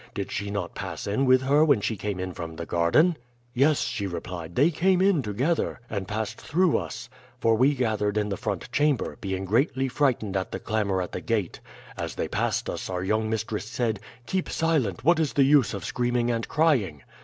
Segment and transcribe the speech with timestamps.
[0.15, 3.17] Did she not pass in with her when she came in from the garden?'
[3.53, 7.07] "'Yes,' she replied, 'they came in together and passed through us;
[7.39, 11.21] for we gathered in the front chamber, being greatly frightened at the clamor at the
[11.21, 11.59] gate.
[11.97, 15.85] As they passed us our young mistress said, 'Keep silent; what is the use of
[15.85, 17.03] screaming and crying?''